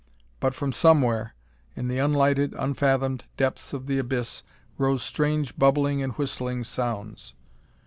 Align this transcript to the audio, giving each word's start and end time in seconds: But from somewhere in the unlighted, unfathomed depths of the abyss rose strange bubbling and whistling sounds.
But 0.39 0.55
from 0.55 0.71
somewhere 0.71 1.35
in 1.75 1.87
the 1.87 1.99
unlighted, 1.99 2.55
unfathomed 2.57 3.25
depths 3.37 3.71
of 3.71 3.85
the 3.85 3.99
abyss 3.99 4.41
rose 4.79 5.03
strange 5.03 5.55
bubbling 5.59 6.01
and 6.01 6.11
whistling 6.13 6.63
sounds. 6.63 7.35